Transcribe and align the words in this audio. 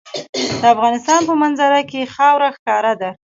د 0.61 0.63
افغانستان 0.75 1.19
په 1.29 1.33
منظره 1.41 1.81
کې 1.89 2.11
خاوره 2.15 2.49
ښکاره 2.55 2.93
ده. 3.01 3.09